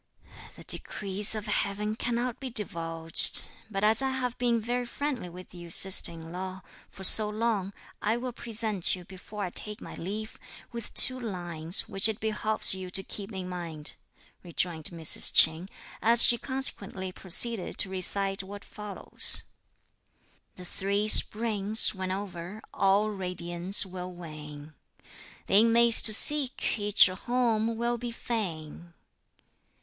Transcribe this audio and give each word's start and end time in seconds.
"The 0.55 0.63
decrees 0.63 1.35
of 1.35 1.45
Heaven 1.45 1.95
cannot 1.95 2.39
be 2.39 2.49
divulged; 2.49 3.45
but 3.69 3.83
as 3.83 4.01
I 4.01 4.09
have 4.09 4.35
been 4.39 4.59
very 4.59 4.87
friendly 4.87 5.29
with 5.29 5.53
you, 5.53 5.69
sister 5.69 6.11
in 6.11 6.31
law, 6.31 6.63
for 6.89 7.03
so 7.03 7.29
long, 7.29 7.71
I 8.01 8.17
will 8.17 8.33
present 8.33 8.95
you, 8.95 9.05
before 9.05 9.43
I 9.43 9.51
take 9.51 9.79
my 9.79 9.93
leave, 9.95 10.39
with 10.71 10.91
two 10.95 11.19
lines, 11.19 11.87
which 11.87 12.09
it 12.09 12.19
behoves 12.19 12.73
you 12.73 12.89
to 12.89 13.03
keep 13.03 13.31
in 13.31 13.47
mind," 13.47 13.93
rejoined 14.41 14.85
Mrs. 14.85 15.31
Ch'in, 15.31 15.69
as 16.01 16.23
she 16.23 16.39
consequently 16.39 17.11
proceeded 17.11 17.77
to 17.77 17.89
recite 17.91 18.41
what 18.41 18.65
follows: 18.65 19.43
The 20.55 20.65
three 20.65 21.07
springs, 21.09 21.93
when 21.93 22.11
over, 22.11 22.63
all 22.73 23.11
radiance 23.11 23.85
will 23.85 24.11
wane; 24.11 24.73
The 25.45 25.57
inmates 25.57 26.01
to 26.01 26.11
seek 26.11 26.79
each 26.79 27.07
a 27.07 27.13
home 27.13 27.77
will 27.77 27.99
be 27.99 28.09
fain. 28.09 28.95